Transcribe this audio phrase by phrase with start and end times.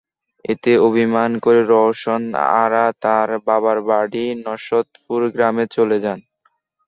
[0.45, 2.21] এতে অভিমান করে রওশন
[2.61, 6.19] আরা তাঁর বাবার বাড়ি নশরৎপুর গ্রামে চলে যান।